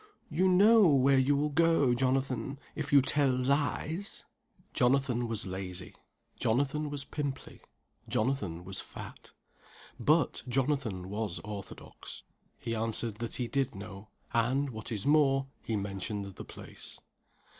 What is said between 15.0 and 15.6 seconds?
more,